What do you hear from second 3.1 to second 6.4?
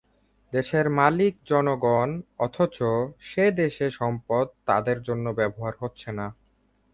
সেই সম্পদ তাঁদের জন্য ব্যবহার হচ্ছে না।